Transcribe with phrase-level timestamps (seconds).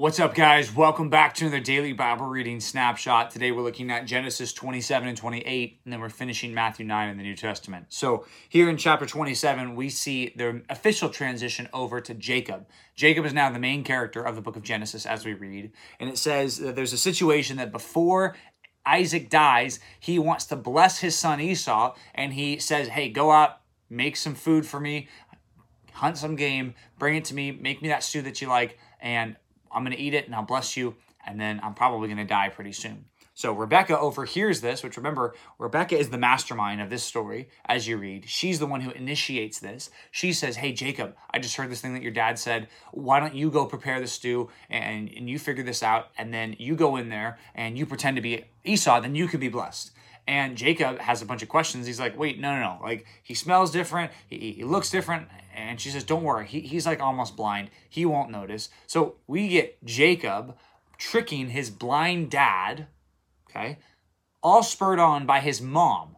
[0.00, 0.72] What's up, guys?
[0.72, 3.32] Welcome back to another daily Bible reading snapshot.
[3.32, 7.16] Today we're looking at Genesis 27 and 28, and then we're finishing Matthew 9 in
[7.16, 7.86] the New Testament.
[7.88, 12.68] So, here in chapter 27, we see the official transition over to Jacob.
[12.94, 16.08] Jacob is now the main character of the book of Genesis as we read, and
[16.08, 18.36] it says that there's a situation that before
[18.86, 23.62] Isaac dies, he wants to bless his son Esau, and he says, Hey, go out,
[23.90, 25.08] make some food for me,
[25.94, 29.34] hunt some game, bring it to me, make me that stew that you like, and
[29.72, 30.94] I'm going to eat it and I'll bless you,
[31.26, 33.04] and then I'm probably going to die pretty soon.
[33.38, 37.96] So Rebecca overhears this, which remember, Rebecca is the mastermind of this story as you
[37.96, 38.28] read.
[38.28, 39.90] She's the one who initiates this.
[40.10, 42.66] She says, Hey, Jacob, I just heard this thing that your dad said.
[42.90, 46.08] Why don't you go prepare the stew and, and you figure this out?
[46.18, 49.38] And then you go in there and you pretend to be Esau, then you can
[49.38, 49.92] be blessed.
[50.28, 51.86] And Jacob has a bunch of questions.
[51.86, 52.78] He's like, wait, no, no, no.
[52.82, 54.12] Like, he smells different.
[54.28, 55.26] He, he looks different.
[55.56, 56.46] And she says, don't worry.
[56.46, 57.70] He, he's like almost blind.
[57.88, 58.68] He won't notice.
[58.86, 60.56] So we get Jacob
[60.98, 62.86] tricking his blind dad
[63.48, 63.78] okay?
[64.42, 66.16] All spurred on by his mom.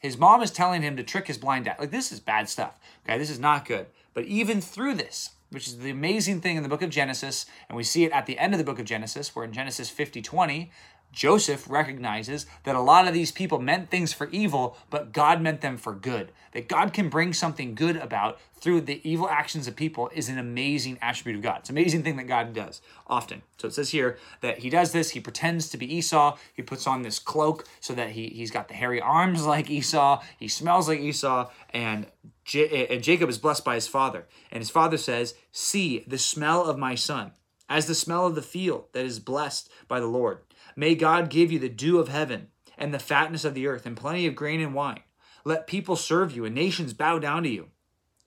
[0.00, 1.76] His mom is telling him to trick his blind dad.
[1.78, 3.18] Like, this is bad stuff, okay?
[3.18, 3.86] This is not good.
[4.14, 7.76] But even through this, which is the amazing thing in the book of Genesis, and
[7.76, 10.22] we see it at the end of the book of Genesis, where in Genesis 50
[10.22, 10.70] 20,
[11.12, 15.60] Joseph recognizes that a lot of these people meant things for evil, but God meant
[15.60, 16.30] them for good.
[16.52, 20.38] That God can bring something good about through the evil actions of people is an
[20.38, 21.60] amazing attribute of God.
[21.60, 23.42] It's an amazing thing that God does often.
[23.58, 25.10] So it says here that he does this.
[25.10, 26.36] He pretends to be Esau.
[26.54, 30.22] He puts on this cloak so that he, he's got the hairy arms like Esau.
[30.38, 31.50] He smells like Esau.
[31.70, 32.06] And,
[32.50, 34.26] J- and eh, eh, Jacob is blessed by his father.
[34.50, 37.30] And his father says, See the smell of my son,
[37.68, 40.40] as the smell of the field that is blessed by the Lord.
[40.74, 43.96] May God give you the dew of heaven and the fatness of the earth and
[43.96, 45.04] plenty of grain and wine.
[45.44, 47.68] Let people serve you and nations bow down to you.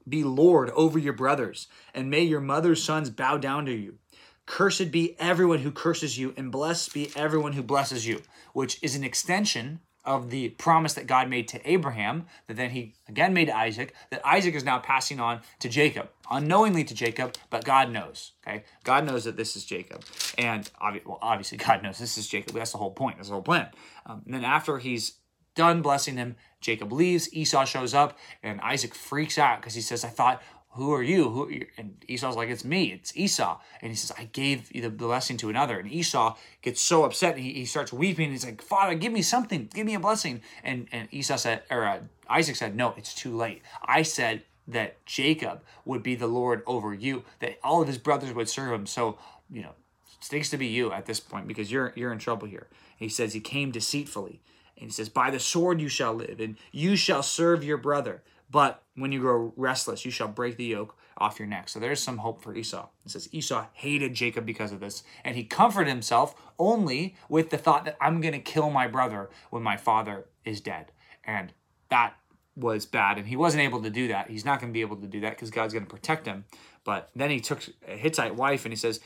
[0.08, 3.98] Be Lord over your brothers, and may your mother's sons bow down to you.
[4.46, 8.22] Cursed be everyone who curses you, and blessed be everyone who blesses you,
[8.54, 12.94] which is an extension of the promise that God made to Abraham, that then he
[13.08, 17.36] again made to Isaac, that Isaac is now passing on to Jacob, unknowingly to Jacob,
[17.50, 18.32] but God knows.
[18.46, 20.04] Okay, God knows that this is Jacob,
[20.38, 22.54] and obvi- well, obviously God knows this is Jacob.
[22.54, 23.18] That's the whole point.
[23.18, 23.70] That's the whole plan.
[24.06, 25.14] Um, and then after he's
[25.56, 27.34] done blessing him, Jacob leaves.
[27.34, 30.42] Esau shows up, and Isaac freaks out because he says, "I thought."
[30.76, 31.30] Who are you?
[31.30, 31.46] Who?
[31.46, 31.68] Are you?
[31.78, 32.92] And Esau's like, it's me.
[32.92, 33.60] It's Esau.
[33.82, 35.80] And he says, I gave the blessing to another.
[35.80, 37.36] And Esau gets so upset.
[37.36, 38.32] And he, he starts weeping.
[38.32, 39.70] he's like, Father, give me something.
[39.74, 40.42] Give me a blessing.
[40.64, 43.62] And and Esau said, or uh, Isaac said, No, it's too late.
[43.84, 47.24] I said that Jacob would be the Lord over you.
[47.40, 48.88] That all of his brothers would serve him.
[48.88, 49.20] So
[49.52, 49.74] you know,
[50.18, 52.68] it stinks to be you at this point because you're you're in trouble here.
[52.98, 54.42] he says he came deceitfully.
[54.76, 58.24] And he says, By the sword you shall live, and you shall serve your brother.
[58.54, 61.70] But when you grow restless, you shall break the yoke off your neck.
[61.70, 62.88] So there's some hope for Esau.
[63.04, 67.58] It says Esau hated Jacob because of this, and he comforted himself only with the
[67.58, 70.92] thought that I'm going to kill my brother when my father is dead.
[71.24, 71.52] And
[71.90, 72.14] that
[72.56, 74.30] was bad, and he wasn't able to do that.
[74.30, 76.46] He's not going to be able to do that because God's going to protect him.
[76.84, 79.00] But then he took a Hittite wife, and he says,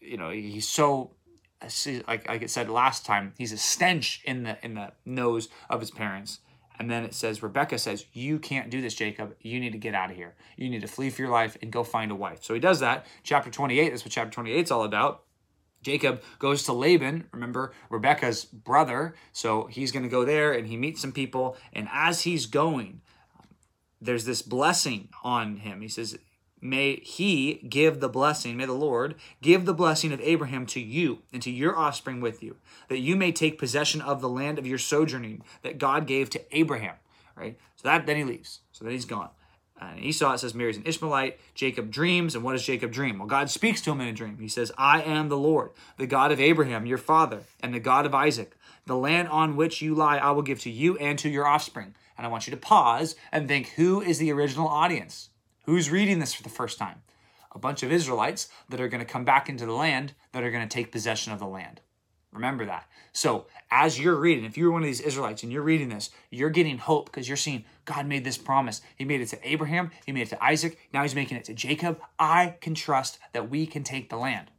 [0.00, 1.10] you know, he's so
[2.06, 5.90] like it said last time, he's a stench in the in the nose of his
[5.90, 6.38] parents.
[6.78, 9.36] And then it says, Rebecca says, You can't do this, Jacob.
[9.40, 10.34] You need to get out of here.
[10.56, 12.42] You need to flee for your life and go find a wife.
[12.42, 13.06] So he does that.
[13.22, 15.22] Chapter 28, that's what chapter 28 is all about.
[15.82, 19.14] Jacob goes to Laban, remember Rebecca's brother.
[19.32, 21.56] So he's going to go there and he meets some people.
[21.72, 23.02] And as he's going,
[24.00, 25.82] there's this blessing on him.
[25.82, 26.18] He says,
[26.66, 31.18] May he give the blessing, may the Lord give the blessing of Abraham to you
[31.30, 32.56] and to your offspring with you,
[32.88, 36.40] that you may take possession of the land of your sojourning that God gave to
[36.56, 36.94] Abraham.
[37.36, 37.58] Right?
[37.76, 38.60] So that then he leaves.
[38.72, 39.28] So then he's gone.
[39.78, 41.38] And Esau, it says, marries an Ishmaelite.
[41.54, 42.34] Jacob dreams.
[42.34, 43.18] And what does Jacob dream?
[43.18, 44.38] Well, God speaks to him in a dream.
[44.38, 48.06] He says, I am the Lord, the God of Abraham, your father, and the God
[48.06, 48.56] of Isaac.
[48.86, 51.94] The land on which you lie, I will give to you and to your offspring.
[52.16, 55.28] And I want you to pause and think who is the original audience?
[55.66, 57.00] Who's reading this for the first time?
[57.52, 60.50] A bunch of Israelites that are going to come back into the land that are
[60.50, 61.80] going to take possession of the land.
[62.32, 62.86] Remember that.
[63.14, 66.50] So, as you're reading, if you're one of these Israelites and you're reading this, you're
[66.50, 68.82] getting hope because you're seeing God made this promise.
[68.94, 71.54] He made it to Abraham, He made it to Isaac, now He's making it to
[71.54, 71.98] Jacob.
[72.18, 74.50] I can trust that we can take the land.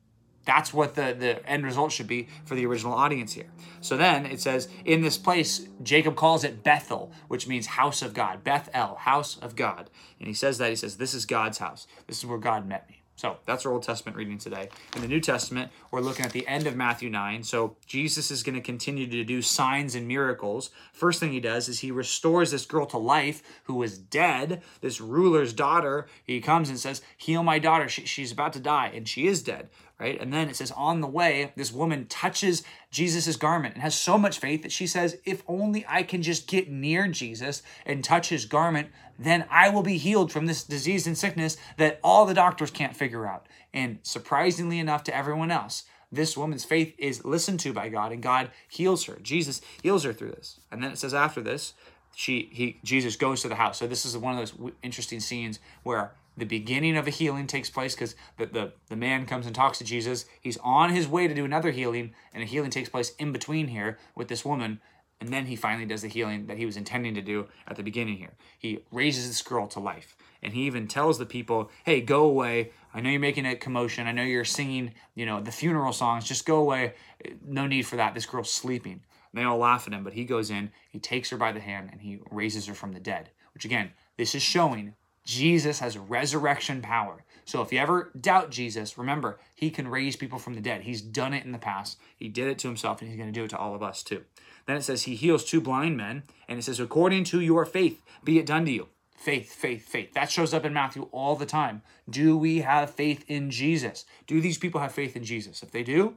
[0.46, 3.52] That's what the, the end result should be for the original audience here.
[3.82, 8.14] So then it says, in this place, Jacob calls it Bethel, which means house of
[8.14, 8.44] God.
[8.44, 9.90] Bethel, house of God.
[10.20, 11.88] And he says that, he says, this is God's house.
[12.08, 13.02] This is where God met me.
[13.18, 14.68] So that's our Old Testament reading today.
[14.94, 17.44] In the New Testament, we're looking at the end of Matthew 9.
[17.44, 20.70] So Jesus is going to continue to do signs and miracles.
[20.92, 25.00] First thing he does is he restores this girl to life who was dead, this
[25.00, 26.08] ruler's daughter.
[26.26, 27.88] He comes and says, Heal my daughter.
[27.88, 29.70] She, she's about to die, and she is dead.
[30.00, 30.20] Right?
[30.20, 34.18] And then it says, on the way, this woman touches Jesus' garment and has so
[34.18, 38.30] much faith that she says, if only I can just get near Jesus and touch
[38.30, 42.34] his garment, then I will be healed from this disease and sickness that all the
[42.34, 43.48] doctors can't figure out.
[43.74, 48.22] And surprisingly enough to everyone else, this woman's faith is listened to by God and
[48.22, 49.18] God heals her.
[49.22, 50.60] Jesus heals her through this.
[50.72, 51.74] And then it says after this,
[52.16, 53.78] she he Jesus goes to the house.
[53.78, 57.70] So this is one of those interesting scenes where the beginning of a healing takes
[57.70, 60.26] place because the, the, the man comes and talks to Jesus.
[60.42, 63.68] He's on his way to do another healing, and a healing takes place in between
[63.68, 64.82] here with this woman.
[65.22, 67.84] And then he finally does the healing that he was intending to do at the
[67.84, 68.34] beginning here.
[68.60, 70.18] He raises this girl to life.
[70.44, 72.72] And he even tells the people, hey, go away.
[72.94, 74.08] I know you're making a commotion.
[74.08, 76.26] I know you're singing, you know, the funeral songs.
[76.26, 76.96] Just go away.
[77.44, 78.14] No need for that.
[78.14, 79.02] This girl's sleeping.
[79.32, 81.60] And they all laugh at him, but he goes in, he takes her by the
[81.60, 83.30] hand, and he raises her from the dead.
[83.54, 84.96] Which again, this is showing
[85.26, 87.24] Jesus has resurrection power.
[87.46, 90.82] So if you ever doubt Jesus, remember, he can raise people from the dead.
[90.82, 91.98] He's done it in the past.
[92.16, 94.04] He did it to himself, and he's going to do it to all of us
[94.04, 94.24] too.
[94.66, 98.02] Then it says he heals two blind men, and it says, according to your faith,
[98.24, 98.88] be it done to you.
[99.16, 100.14] Faith, faith, faith.
[100.14, 101.82] That shows up in Matthew all the time.
[102.10, 104.06] Do we have faith in Jesus?
[104.28, 105.64] Do these people have faith in Jesus?
[105.64, 106.16] If they do,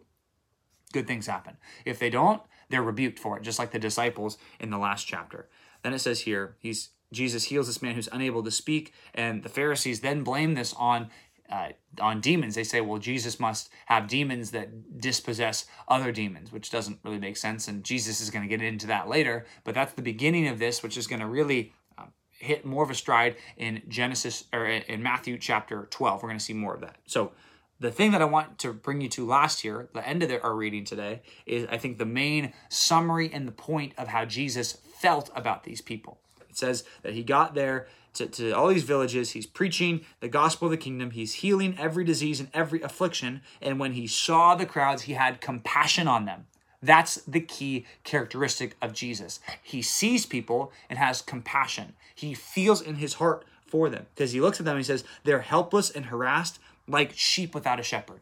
[0.93, 1.57] good things happen.
[1.85, 5.49] If they don't, they're rebuked for it, just like the disciples in the last chapter.
[5.83, 9.49] Then it says here, he's Jesus heals this man who's unable to speak, and the
[9.49, 11.11] Pharisees then blame this on
[11.51, 11.69] uh,
[12.01, 12.55] on demons.
[12.55, 17.37] They say, well, Jesus must have demons that dispossess other demons, which doesn't really make
[17.37, 17.69] sense.
[17.69, 19.47] And Jesus is going to get into that later.
[19.65, 22.91] But that's the beginning of this, which is going to really um, hit more of
[22.91, 26.23] a stride in Genesis or in Matthew chapter 12.
[26.23, 26.97] We're going to see more of that.
[27.07, 27.33] So,
[27.81, 30.43] the thing that I want to bring you to last here, the end of the,
[30.43, 34.73] our reading today, is I think the main summary and the point of how Jesus
[34.73, 36.19] felt about these people
[36.59, 39.31] says that he got there to, to all these villages.
[39.31, 41.13] He's preaching the gospel of the kingdom.
[41.13, 43.43] He's healing every disease and every affliction.
[43.63, 46.47] And when he saw the crowds, he had compassion on them.
[46.83, 49.41] That's the key characteristic of Jesus.
[49.63, 51.95] He sees people and has compassion.
[52.15, 55.05] He feels in his heart for them because he looks at them and he says,
[55.25, 58.21] They're helpless and harassed like sheep without a shepherd.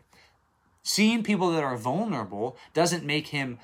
[0.83, 3.59] Seeing people that are vulnerable doesn't make him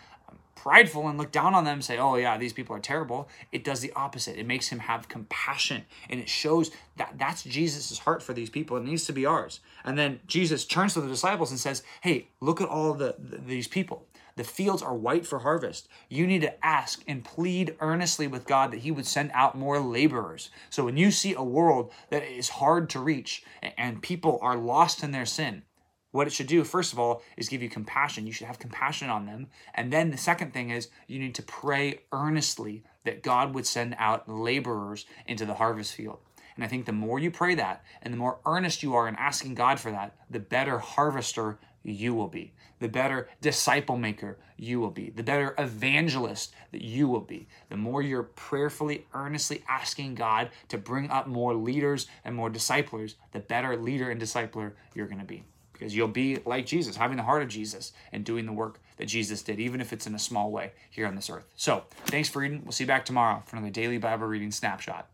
[0.62, 3.29] prideful and look down on them and say, oh, yeah, these people are terrible.
[3.50, 4.38] It does the opposite.
[4.38, 8.76] It makes him have compassion and it shows that that's Jesus' heart for these people.
[8.76, 9.59] It needs to be ours.
[9.85, 13.38] And then Jesus turns to the disciples and says, hey, look at all the, the
[13.38, 14.06] these people.
[14.37, 15.88] The fields are white for harvest.
[16.09, 19.81] You need to ask and plead earnestly with God that He would send out more
[19.81, 20.49] laborers.
[20.70, 23.43] So when you see a world that is hard to reach
[23.76, 25.64] and people are lost in their sin,
[26.12, 28.26] what it should do, first of all, is give you compassion.
[28.26, 29.49] You should have compassion on them.
[29.75, 33.97] And then the second thing is you need to pray earnestly that God would send
[33.99, 36.20] out laborers into the harvest field.
[36.55, 39.17] And I think the more you pray that and the more earnest you are in
[39.17, 44.79] asking God for that, the better harvester you will be, the better disciple maker you
[44.79, 47.49] will be, the better evangelist that you will be.
[47.70, 53.17] The more you're prayerfully, earnestly asking God to bring up more leaders and more disciplers,
[53.32, 55.43] the better leader and discipler you're going to be
[55.82, 59.06] because you'll be like Jesus, having the heart of Jesus and doing the work that
[59.06, 61.46] Jesus did, even if it's in a small way here on this earth.
[61.56, 62.62] So, thanks for reading.
[62.62, 65.08] We'll see you back tomorrow for another daily Bible reading snapshot.